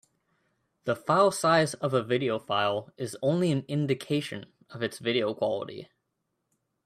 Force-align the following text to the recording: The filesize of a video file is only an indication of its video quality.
The 0.85 0.95
filesize 0.95 1.75
of 1.75 1.93
a 1.93 2.01
video 2.01 2.39
file 2.39 2.91
is 2.97 3.15
only 3.21 3.51
an 3.51 3.63
indication 3.67 4.47
of 4.71 4.81
its 4.81 4.97
video 4.97 5.31
quality. 5.35 5.89